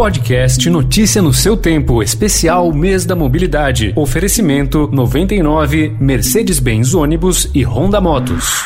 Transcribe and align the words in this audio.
Podcast 0.00 0.70
Notícia 0.70 1.20
no 1.20 1.30
seu 1.30 1.58
tempo, 1.58 2.02
especial 2.02 2.72
Mês 2.72 3.04
da 3.04 3.14
Mobilidade. 3.14 3.92
Oferecimento 3.94 4.88
99 4.90 5.94
Mercedes-Benz 6.00 6.94
ônibus 6.94 7.50
e 7.52 7.62
Honda 7.64 8.00
Motos. 8.00 8.64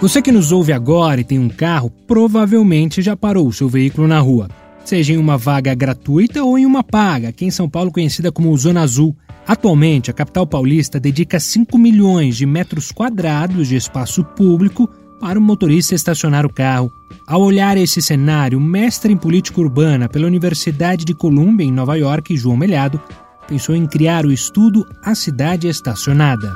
Você 0.00 0.22
que 0.22 0.30
nos 0.30 0.52
ouve 0.52 0.72
agora 0.72 1.20
e 1.20 1.24
tem 1.24 1.40
um 1.40 1.48
carro, 1.48 1.90
provavelmente 2.06 3.02
já 3.02 3.16
parou 3.16 3.48
o 3.48 3.52
seu 3.52 3.68
veículo 3.68 4.06
na 4.06 4.20
rua, 4.20 4.48
seja 4.88 5.12
em 5.12 5.18
uma 5.18 5.36
vaga 5.36 5.74
gratuita 5.74 6.42
ou 6.42 6.58
em 6.58 6.64
uma 6.64 6.82
paga, 6.82 7.28
aqui 7.28 7.44
em 7.44 7.50
São 7.50 7.68
Paulo 7.68 7.92
conhecida 7.92 8.32
como 8.32 8.56
Zona 8.56 8.80
Azul. 8.80 9.14
Atualmente, 9.46 10.10
a 10.10 10.14
capital 10.14 10.46
paulista 10.46 10.98
dedica 10.98 11.38
5 11.38 11.76
milhões 11.76 12.38
de 12.38 12.46
metros 12.46 12.90
quadrados 12.90 13.68
de 13.68 13.76
espaço 13.76 14.24
público 14.24 14.88
para 15.20 15.38
o 15.38 15.42
motorista 15.42 15.94
estacionar 15.94 16.46
o 16.46 16.52
carro. 16.52 16.90
Ao 17.26 17.42
olhar 17.42 17.76
esse 17.76 18.00
cenário, 18.00 18.58
mestre 18.58 19.12
em 19.12 19.16
política 19.16 19.60
urbana 19.60 20.08
pela 20.08 20.26
Universidade 20.26 21.04
de 21.04 21.12
Columbia, 21.12 21.66
em 21.66 21.72
Nova 21.72 21.96
York, 21.96 22.34
João 22.34 22.56
Melhado, 22.56 22.98
pensou 23.46 23.74
em 23.74 23.86
criar 23.86 24.24
o 24.24 24.32
estudo 24.32 24.86
A 25.04 25.14
Cidade 25.14 25.68
Estacionada 25.68 26.50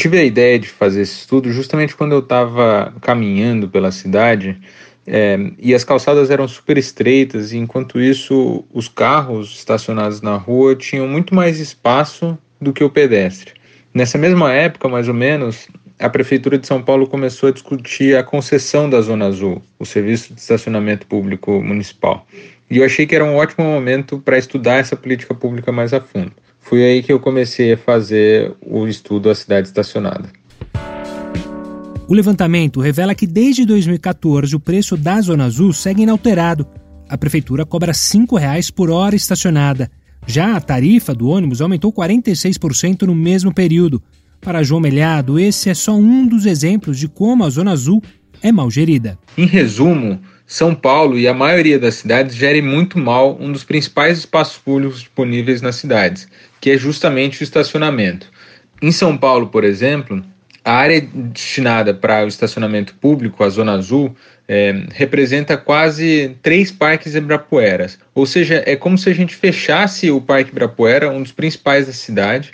tive 0.00 0.16
a 0.16 0.24
ideia 0.24 0.58
de 0.58 0.66
fazer 0.66 1.02
esse 1.02 1.12
estudo 1.12 1.52
justamente 1.52 1.94
quando 1.94 2.12
eu 2.12 2.20
estava 2.20 2.94
caminhando 3.02 3.68
pela 3.68 3.92
cidade 3.92 4.58
é, 5.06 5.38
e 5.58 5.74
as 5.74 5.84
calçadas 5.84 6.30
eram 6.30 6.46
super 6.46 6.76
estreitas, 6.78 7.52
e 7.52 7.58
enquanto 7.58 8.00
isso, 8.00 8.64
os 8.72 8.88
carros 8.88 9.56
estacionados 9.56 10.20
na 10.20 10.36
rua 10.36 10.76
tinham 10.76 11.08
muito 11.08 11.34
mais 11.34 11.58
espaço 11.58 12.38
do 12.60 12.72
que 12.72 12.84
o 12.84 12.90
pedestre. 12.90 13.54
Nessa 13.92 14.18
mesma 14.18 14.52
época, 14.52 14.88
mais 14.88 15.08
ou 15.08 15.14
menos, 15.14 15.68
a 15.98 16.08
Prefeitura 16.08 16.56
de 16.56 16.66
São 16.66 16.82
Paulo 16.82 17.06
começou 17.06 17.48
a 17.48 17.52
discutir 17.52 18.16
a 18.16 18.22
concessão 18.22 18.88
da 18.88 19.00
Zona 19.00 19.26
Azul, 19.26 19.60
o 19.78 19.84
serviço 19.84 20.32
de 20.32 20.40
estacionamento 20.40 21.06
público 21.06 21.60
municipal. 21.62 22.26
E 22.70 22.78
eu 22.78 22.84
achei 22.84 23.06
que 23.06 23.14
era 23.14 23.24
um 23.24 23.34
ótimo 23.34 23.64
momento 23.64 24.18
para 24.18 24.38
estudar 24.38 24.76
essa 24.76 24.94
política 24.94 25.34
pública 25.34 25.72
mais 25.72 25.92
a 25.92 26.00
fundo. 26.00 26.32
Foi 26.60 26.84
aí 26.84 27.02
que 27.02 27.12
eu 27.12 27.18
comecei 27.18 27.72
a 27.72 27.76
fazer 27.76 28.52
o 28.62 28.86
estudo 28.86 29.28
A 29.28 29.34
Cidade 29.34 29.66
Estacionada. 29.66 30.30
O 32.10 32.14
levantamento 32.14 32.80
revela 32.80 33.14
que 33.14 33.24
desde 33.24 33.64
2014 33.64 34.56
o 34.56 34.58
preço 34.58 34.96
da 34.96 35.20
Zona 35.20 35.44
Azul 35.44 35.72
segue 35.72 36.02
inalterado. 36.02 36.66
A 37.08 37.16
prefeitura 37.16 37.64
cobra 37.64 37.92
R$ 37.92 37.96
5,00 37.96 38.72
por 38.72 38.90
hora 38.90 39.14
estacionada. 39.14 39.88
Já 40.26 40.56
a 40.56 40.60
tarifa 40.60 41.14
do 41.14 41.28
ônibus 41.28 41.60
aumentou 41.60 41.92
46% 41.92 43.02
no 43.02 43.14
mesmo 43.14 43.54
período. 43.54 44.02
Para 44.40 44.64
João 44.64 44.80
Melhado, 44.80 45.38
esse 45.38 45.70
é 45.70 45.74
só 45.74 45.94
um 45.94 46.26
dos 46.26 46.46
exemplos 46.46 46.98
de 46.98 47.06
como 47.06 47.44
a 47.44 47.48
Zona 47.48 47.70
Azul 47.70 48.02
é 48.42 48.50
mal 48.50 48.68
gerida. 48.68 49.16
Em 49.38 49.46
resumo, 49.46 50.20
são 50.44 50.74
Paulo 50.74 51.16
e 51.16 51.28
a 51.28 51.32
maioria 51.32 51.78
das 51.78 51.94
cidades 51.94 52.34
gerem 52.34 52.60
muito 52.60 52.98
mal 52.98 53.38
um 53.40 53.52
dos 53.52 53.62
principais 53.62 54.18
espaços 54.18 54.58
públicos 54.58 54.98
disponíveis 54.98 55.62
nas 55.62 55.76
cidades, 55.76 56.26
que 56.60 56.70
é 56.70 56.76
justamente 56.76 57.40
o 57.40 57.44
estacionamento. 57.44 58.26
Em 58.82 58.90
São 58.90 59.16
Paulo, 59.16 59.46
por 59.46 59.62
exemplo, 59.62 60.24
a 60.64 60.72
área 60.72 61.00
destinada 61.00 61.94
para 61.94 62.24
o 62.24 62.28
estacionamento 62.28 62.94
público, 62.94 63.42
a 63.42 63.48
Zona 63.48 63.72
Azul, 63.72 64.14
é, 64.46 64.84
representa 64.92 65.56
quase 65.56 66.36
três 66.42 66.70
parques 66.70 67.14
Ibirapueras. 67.14 67.98
Ou 68.14 68.26
seja, 68.26 68.62
é 68.66 68.76
como 68.76 68.98
se 68.98 69.08
a 69.08 69.14
gente 69.14 69.34
fechasse 69.34 70.10
o 70.10 70.20
Parque 70.20 70.50
Ibirapuera, 70.50 71.10
um 71.10 71.22
dos 71.22 71.32
principais 71.32 71.86
da 71.86 71.92
cidade, 71.92 72.52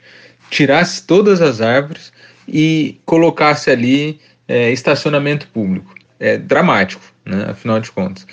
tirasse 0.50 1.06
todas 1.06 1.40
as 1.40 1.60
árvores 1.60 2.12
e 2.46 3.00
colocasse 3.04 3.70
ali 3.70 4.20
é, 4.46 4.70
estacionamento 4.70 5.48
público. 5.48 5.94
É 6.20 6.38
dramático 6.38 7.15
né? 7.26 7.46
afinal 7.50 7.80
de 7.80 7.90
contas. 7.90 8.26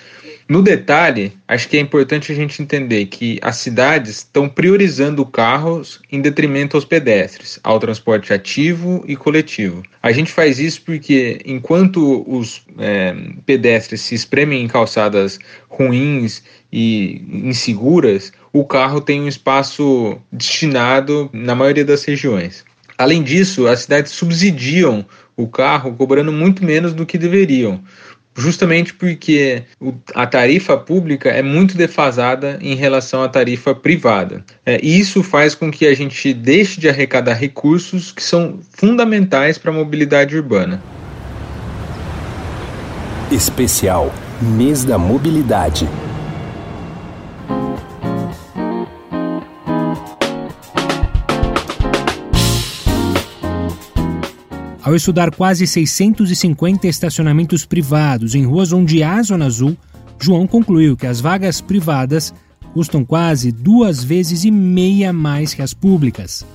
No 0.48 0.62
detalhe, 0.62 1.34
acho 1.48 1.70
que 1.70 1.78
é 1.78 1.80
importante 1.80 2.32
a 2.32 2.36
gente 2.36 2.62
entender 2.62 3.06
que 3.06 3.40
as 3.42 3.56
cidades 3.58 4.18
estão 4.18 4.50
priorizando 4.50 5.26
carros 5.26 6.02
em 6.12 6.22
detrimento 6.22 6.76
aos 6.76 6.86
pedestres, 6.86 7.60
ao 7.64 7.80
transporte 7.80 8.34
ativo 8.34 9.04
e 9.08 9.16
coletivo. 9.16 9.84
A 10.02 10.12
gente 10.12 10.32
faz 10.32 10.60
isso 10.60 10.82
porque, 10.82 11.40
enquanto 11.46 12.24
os 12.28 12.62
é, 12.78 13.16
pedestres 13.46 14.02
se 14.02 14.16
espremem 14.16 14.64
em 14.64 14.68
calçadas 14.68 15.40
ruins 15.70 16.44
e 16.72 17.24
inseguras, 17.32 18.34
o 18.52 18.66
carro 18.66 19.00
tem 19.00 19.22
um 19.22 19.28
espaço 19.28 20.20
destinado 20.32 21.30
na 21.32 21.56
maioria 21.56 21.86
das 21.86 22.04
regiões. 22.04 22.66
Além 22.98 23.24
disso, 23.24 23.66
as 23.66 23.82
cidades 23.82 24.12
subsidiam 24.12 25.06
o 25.36 25.48
carro 25.48 25.94
cobrando 25.94 26.32
muito 26.32 26.64
menos 26.64 26.94
do 26.94 27.06
que 27.06 27.18
deveriam 27.18 27.82
justamente 28.36 28.94
porque 28.94 29.64
a 30.14 30.26
tarifa 30.26 30.78
pública 30.78 31.30
é 31.30 31.42
muito 31.42 31.78
defasada 31.78 32.58
em 32.62 32.76
relação 32.76 33.24
à 33.24 33.30
tarifa 33.30 33.74
privada. 33.76 34.44
É, 34.66 34.80
e 34.82 35.00
isso 35.00 35.24
faz 35.24 35.56
com 35.56 35.72
que 35.72 35.86
a 35.86 35.96
gente 35.96 36.34
deixe 36.34 36.80
de 36.80 36.90
arrecadar 36.90 37.34
recursos 37.34 38.12
que 38.12 38.24
são 38.24 38.60
fundamentais 38.72 39.58
para 39.58 39.72
a 39.72 39.74
mobilidade 39.74 40.36
urbana. 40.36 40.82
Especial 43.32 44.14
Mês 44.42 44.84
da 44.84 44.98
Mobilidade. 44.98 45.88
Ao 54.84 54.94
estudar 54.94 55.34
quase 55.34 55.66
650 55.66 56.86
estacionamentos 56.88 57.66
privados 57.66 58.36
em 58.36 58.46
ruas 58.46 58.74
onde 58.74 59.02
há 59.02 59.24
zona 59.24 59.46
azul, 59.46 59.78
João 60.20 60.46
concluiu 60.46 60.98
que 60.98 61.08
as 61.08 61.22
vagas 61.22 61.62
privadas 61.62 62.34
custam 62.74 63.06
quase 63.06 63.50
duas 63.50 64.04
vezes 64.04 64.44
e 64.44 64.52
meia 64.52 65.14
mais 65.14 65.54
que 65.54 65.62
as 65.62 65.74
públicas. 65.74 66.46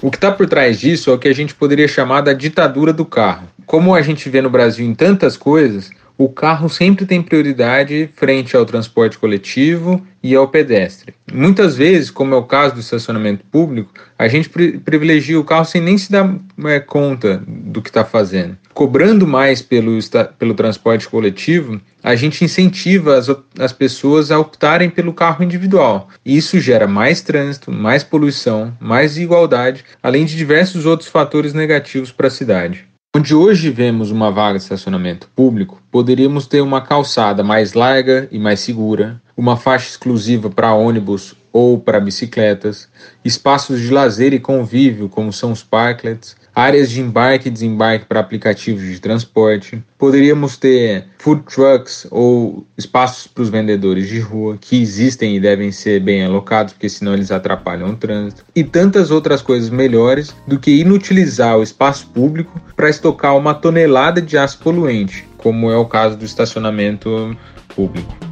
O 0.00 0.12
que 0.12 0.16
está 0.16 0.30
por 0.30 0.48
trás 0.48 0.78
disso 0.78 1.10
é 1.10 1.14
o 1.14 1.18
que 1.18 1.26
a 1.26 1.34
gente 1.34 1.56
poderia 1.56 1.88
chamar 1.88 2.20
da 2.20 2.32
ditadura 2.32 2.92
do 2.92 3.04
carro. 3.04 3.48
Como 3.66 3.96
a 3.96 4.02
gente 4.02 4.30
vê 4.30 4.40
no 4.40 4.48
Brasil 4.48 4.86
em 4.86 4.94
tantas 4.94 5.36
coisas, 5.36 5.90
o 6.18 6.28
carro 6.28 6.68
sempre 6.68 7.04
tem 7.04 7.22
prioridade 7.22 8.10
frente 8.14 8.56
ao 8.56 8.64
transporte 8.64 9.18
coletivo 9.18 10.04
e 10.22 10.34
ao 10.34 10.48
pedestre. 10.48 11.14
Muitas 11.32 11.76
vezes, 11.76 12.10
como 12.10 12.34
é 12.34 12.36
o 12.36 12.44
caso 12.44 12.74
do 12.74 12.80
estacionamento 12.80 13.44
público, 13.44 13.92
a 14.18 14.26
gente 14.26 14.48
privilegia 14.48 15.38
o 15.38 15.44
carro 15.44 15.64
sem 15.64 15.80
nem 15.80 15.98
se 15.98 16.10
dar 16.10 16.34
é, 16.64 16.80
conta 16.80 17.42
do 17.46 17.82
que 17.82 17.90
está 17.90 18.04
fazendo. 18.04 18.56
Cobrando 18.72 19.26
mais 19.26 19.62
pelo, 19.62 19.98
pelo 20.38 20.54
transporte 20.54 21.08
coletivo, 21.08 21.80
a 22.02 22.14
gente 22.14 22.44
incentiva 22.44 23.16
as, 23.16 23.28
as 23.58 23.72
pessoas 23.72 24.30
a 24.30 24.38
optarem 24.38 24.88
pelo 24.88 25.12
carro 25.12 25.44
individual. 25.44 26.08
Isso 26.24 26.58
gera 26.60 26.86
mais 26.86 27.20
trânsito, 27.20 27.70
mais 27.70 28.02
poluição, 28.02 28.72
mais 28.80 29.14
desigualdade, 29.14 29.84
além 30.02 30.24
de 30.24 30.36
diversos 30.36 30.86
outros 30.86 31.08
fatores 31.08 31.52
negativos 31.52 32.10
para 32.10 32.28
a 32.28 32.30
cidade. 32.30 32.86
Onde 33.16 33.34
hoje 33.34 33.70
vemos 33.70 34.10
uma 34.10 34.30
vaga 34.30 34.58
de 34.58 34.64
estacionamento 34.64 35.26
público, 35.34 35.80
poderíamos 35.90 36.46
ter 36.46 36.60
uma 36.60 36.82
calçada 36.82 37.42
mais 37.42 37.72
larga 37.72 38.28
e 38.30 38.38
mais 38.38 38.60
segura, 38.60 39.22
uma 39.34 39.56
faixa 39.56 39.88
exclusiva 39.88 40.50
para 40.50 40.74
ônibus 40.74 41.34
ou 41.50 41.80
para 41.80 41.98
bicicletas, 41.98 42.90
espaços 43.24 43.80
de 43.80 43.88
lazer 43.88 44.34
e 44.34 44.38
convívio, 44.38 45.08
como 45.08 45.32
são 45.32 45.50
os 45.50 45.62
parklets, 45.62 46.36
áreas 46.56 46.90
de 46.90 47.02
embarque 47.02 47.48
e 47.48 47.50
desembarque 47.50 48.06
para 48.06 48.18
aplicativos 48.18 48.82
de 48.82 48.98
transporte. 48.98 49.84
Poderíamos 49.98 50.56
ter 50.56 51.04
food 51.18 51.42
trucks 51.42 52.06
ou 52.10 52.66
espaços 52.78 53.26
para 53.26 53.42
os 53.42 53.50
vendedores 53.50 54.08
de 54.08 54.18
rua, 54.18 54.56
que 54.58 54.80
existem 54.80 55.36
e 55.36 55.40
devem 55.40 55.70
ser 55.70 56.00
bem 56.00 56.24
alocados, 56.24 56.72
porque 56.72 56.88
senão 56.88 57.12
eles 57.12 57.30
atrapalham 57.30 57.90
o 57.90 57.96
trânsito. 57.96 58.42
E 58.54 58.64
tantas 58.64 59.10
outras 59.10 59.42
coisas 59.42 59.68
melhores 59.68 60.34
do 60.46 60.58
que 60.58 60.70
inutilizar 60.70 61.58
o 61.58 61.62
espaço 61.62 62.06
público 62.06 62.58
para 62.74 62.88
estocar 62.88 63.36
uma 63.36 63.52
tonelada 63.52 64.22
de 64.22 64.38
aço 64.38 64.58
poluente, 64.58 65.28
como 65.36 65.70
é 65.70 65.76
o 65.76 65.84
caso 65.84 66.16
do 66.16 66.24
estacionamento 66.24 67.36
público. 67.74 68.25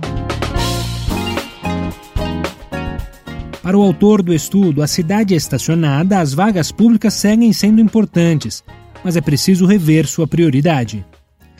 Para 3.64 3.78
o 3.78 3.82
autor 3.82 4.20
do 4.20 4.34
estudo, 4.34 4.82
a 4.82 4.86
cidade 4.86 5.34
estacionada, 5.34 6.18
as 6.18 6.34
vagas 6.34 6.70
públicas 6.70 7.14
seguem 7.14 7.50
sendo 7.50 7.80
importantes, 7.80 8.62
mas 9.02 9.16
é 9.16 9.22
preciso 9.22 9.64
rever 9.64 10.06
sua 10.06 10.28
prioridade. 10.28 11.02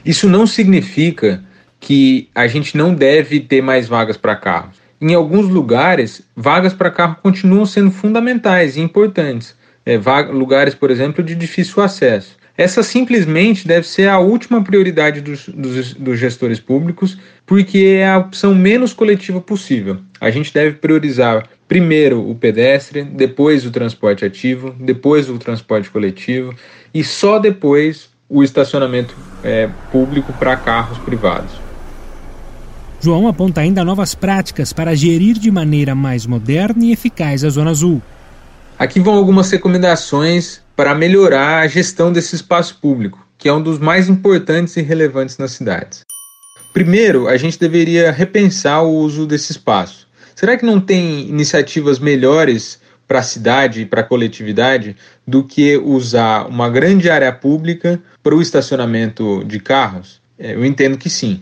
Isso 0.04 0.28
não 0.28 0.46
significa 0.46 1.42
que 1.80 2.28
a 2.34 2.46
gente 2.46 2.76
não 2.76 2.94
deve 2.94 3.40
ter 3.40 3.62
mais 3.62 3.88
vagas 3.88 4.18
para 4.18 4.36
carros. 4.36 4.76
Em 5.00 5.14
alguns 5.14 5.48
lugares, 5.48 6.20
vagas 6.36 6.74
para 6.74 6.90
carro 6.90 7.16
continuam 7.22 7.64
sendo 7.64 7.90
fundamentais 7.90 8.76
e 8.76 8.82
importantes. 8.82 9.56
É, 9.86 9.98
lugares, 10.30 10.74
por 10.74 10.90
exemplo, 10.90 11.24
de 11.24 11.34
difícil 11.34 11.82
acesso. 11.82 12.36
Essa 12.56 12.82
simplesmente 12.84 13.66
deve 13.66 13.86
ser 13.86 14.08
a 14.08 14.18
última 14.18 14.62
prioridade 14.62 15.20
dos, 15.20 15.48
dos, 15.48 15.94
dos, 15.94 16.18
gestores 16.18 16.60
públicos, 16.60 17.18
porque 17.44 17.96
é 17.98 18.08
a 18.08 18.18
opção 18.18 18.54
menos 18.54 18.92
coletiva 18.92 19.40
possível. 19.40 19.98
A 20.20 20.30
gente 20.30 20.54
deve 20.54 20.76
priorizar 20.76 21.48
primeiro 21.66 22.28
o 22.28 22.34
pedestre, 22.34 23.02
depois 23.02 23.66
o 23.66 23.72
transporte 23.72 24.24
ativo, 24.24 24.74
depois 24.78 25.28
o 25.28 25.36
transporte 25.36 25.90
coletivo 25.90 26.54
e 26.92 27.02
só 27.02 27.40
depois 27.40 28.08
o 28.28 28.44
estacionamento 28.44 29.16
é, 29.42 29.68
público 29.90 30.32
para 30.32 30.56
carros 30.56 30.98
privados. 30.98 31.50
João 33.00 33.26
aponta 33.28 33.60
ainda 33.60 33.84
novas 33.84 34.14
práticas 34.14 34.72
para 34.72 34.94
gerir 34.94 35.38
de 35.38 35.50
maneira 35.50 35.94
mais 35.94 36.24
moderna 36.24 36.84
e 36.84 36.92
eficaz 36.92 37.44
a 37.44 37.50
Zona 37.50 37.70
Azul. 37.70 38.00
Aqui 38.78 38.98
vão 38.98 39.14
algumas 39.14 39.50
recomendações 39.50 40.63
para 40.76 40.94
melhorar 40.94 41.60
a 41.60 41.66
gestão 41.66 42.12
desse 42.12 42.34
espaço 42.34 42.78
público, 42.80 43.24
que 43.38 43.48
é 43.48 43.52
um 43.52 43.62
dos 43.62 43.78
mais 43.78 44.08
importantes 44.08 44.76
e 44.76 44.82
relevantes 44.82 45.38
nas 45.38 45.52
cidades. 45.52 46.02
Primeiro, 46.72 47.28
a 47.28 47.36
gente 47.36 47.58
deveria 47.58 48.10
repensar 48.10 48.82
o 48.82 48.92
uso 48.92 49.26
desse 49.26 49.52
espaço. 49.52 50.08
Será 50.34 50.56
que 50.56 50.66
não 50.66 50.80
tem 50.80 51.28
iniciativas 51.28 52.00
melhores 52.00 52.80
para 53.06 53.20
a 53.20 53.22
cidade 53.22 53.82
e 53.82 53.86
para 53.86 54.00
a 54.00 54.04
coletividade 54.04 54.96
do 55.26 55.44
que 55.44 55.76
usar 55.76 56.48
uma 56.48 56.68
grande 56.68 57.08
área 57.08 57.32
pública 57.32 58.02
para 58.22 58.34
o 58.34 58.42
estacionamento 58.42 59.44
de 59.44 59.60
carros? 59.60 60.20
É, 60.36 60.54
eu 60.54 60.64
entendo 60.64 60.98
que 60.98 61.08
sim. 61.08 61.40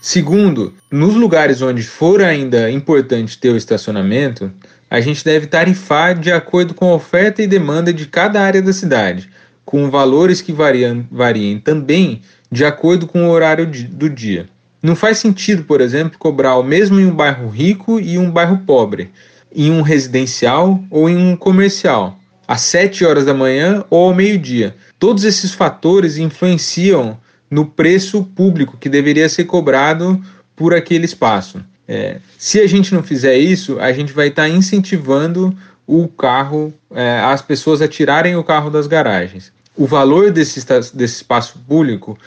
Segundo, 0.00 0.74
nos 0.90 1.14
lugares 1.14 1.60
onde 1.62 1.82
for 1.82 2.22
ainda 2.22 2.70
importante 2.70 3.38
ter 3.38 3.50
o 3.50 3.56
estacionamento, 3.56 4.50
a 4.90 5.00
gente 5.00 5.24
deve 5.24 5.46
tarifar 5.46 6.18
de 6.18 6.32
acordo 6.32 6.74
com 6.74 6.90
a 6.90 6.94
oferta 6.94 7.42
e 7.42 7.46
demanda 7.46 7.92
de 7.92 8.06
cada 8.06 8.40
área 8.40 8.62
da 8.62 8.72
cidade, 8.72 9.30
com 9.64 9.90
valores 9.90 10.40
que 10.40 10.52
variam, 10.52 11.06
variem 11.10 11.60
também 11.60 12.22
de 12.50 12.64
acordo 12.64 13.06
com 13.06 13.26
o 13.26 13.30
horário 13.30 13.66
do 13.66 14.08
dia. 14.08 14.46
Não 14.82 14.96
faz 14.96 15.18
sentido, 15.18 15.64
por 15.64 15.80
exemplo, 15.80 16.18
cobrar 16.18 16.56
o 16.56 16.62
mesmo 16.62 16.98
em 16.98 17.06
um 17.06 17.14
bairro 17.14 17.48
rico 17.48 18.00
e 18.00 18.16
um 18.16 18.30
bairro 18.30 18.58
pobre, 18.58 19.10
em 19.54 19.70
um 19.70 19.82
residencial 19.82 20.82
ou 20.90 21.08
em 21.08 21.16
um 21.16 21.36
comercial, 21.36 22.18
às 22.46 22.62
7 22.62 23.04
horas 23.04 23.24
da 23.26 23.34
manhã 23.34 23.84
ou 23.90 24.06
ao 24.06 24.14
meio-dia. 24.14 24.74
Todos 24.98 25.24
esses 25.24 25.52
fatores 25.52 26.16
influenciam 26.16 27.18
no 27.50 27.66
preço 27.66 28.22
público 28.24 28.76
que 28.78 28.88
deveria 28.88 29.28
ser 29.28 29.44
cobrado 29.44 30.22
por 30.54 30.74
aquele 30.74 31.04
espaço. 31.04 31.60
É, 31.88 32.18
se 32.36 32.60
a 32.60 32.66
gente 32.66 32.94
não 32.94 33.02
fizer 33.02 33.38
isso, 33.38 33.80
a 33.80 33.90
gente 33.92 34.12
vai 34.12 34.28
estar 34.28 34.42
tá 34.42 34.48
incentivando 34.48 35.56
o 35.86 36.06
carro, 36.06 36.74
é, 36.94 37.18
as 37.20 37.40
pessoas 37.40 37.80
a 37.80 37.88
tirarem 37.88 38.36
o 38.36 38.44
carro 38.44 38.68
das 38.68 38.86
garagens. 38.86 39.50
O 39.74 39.86
valor 39.86 40.30
desse, 40.30 40.62
desse 40.92 41.16
espaço 41.16 41.58
público, 41.66 42.18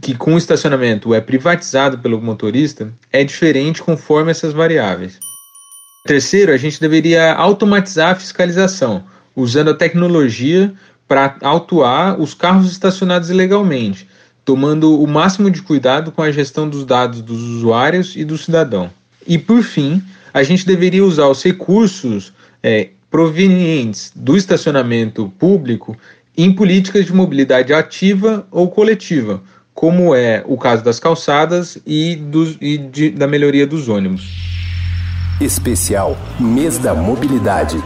que 0.00 0.14
com 0.14 0.34
o 0.34 0.38
estacionamento 0.38 1.12
é 1.12 1.20
privatizado 1.20 1.98
pelo 1.98 2.22
motorista, 2.22 2.90
é 3.12 3.22
diferente 3.22 3.82
conforme 3.82 4.30
essas 4.30 4.54
variáveis. 4.54 5.18
Terceiro, 6.06 6.52
a 6.52 6.56
gente 6.56 6.80
deveria 6.80 7.34
automatizar 7.34 8.12
a 8.12 8.14
fiscalização, 8.14 9.04
usando 9.36 9.70
a 9.70 9.74
tecnologia 9.74 10.72
para 11.06 11.36
autuar 11.42 12.18
os 12.18 12.32
carros 12.32 12.72
estacionados 12.72 13.28
ilegalmente, 13.28 14.08
tomando 14.42 15.00
o 15.00 15.06
máximo 15.06 15.50
de 15.50 15.60
cuidado 15.60 16.10
com 16.10 16.22
a 16.22 16.32
gestão 16.32 16.66
dos 16.66 16.86
dados 16.86 17.20
dos 17.20 17.40
usuários 17.40 18.16
e 18.16 18.24
do 18.24 18.38
cidadão. 18.38 18.90
E 19.26 19.38
por 19.38 19.62
fim, 19.62 20.02
a 20.32 20.42
gente 20.42 20.66
deveria 20.66 21.04
usar 21.04 21.28
os 21.28 21.42
recursos 21.42 22.32
é, 22.62 22.90
provenientes 23.10 24.12
do 24.14 24.36
estacionamento 24.36 25.32
público 25.38 25.96
em 26.36 26.52
políticas 26.52 27.04
de 27.04 27.12
mobilidade 27.12 27.72
ativa 27.72 28.46
ou 28.50 28.70
coletiva, 28.70 29.42
como 29.74 30.14
é 30.14 30.42
o 30.46 30.56
caso 30.56 30.82
das 30.82 30.98
calçadas 30.98 31.78
e, 31.86 32.16
dos, 32.16 32.56
e 32.60 32.78
de, 32.78 33.10
da 33.10 33.26
melhoria 33.26 33.66
dos 33.66 33.88
ônibus. 33.88 34.22
Especial 35.40 36.16
Mês 36.40 36.78
da 36.78 36.94
Mobilidade. 36.94 37.76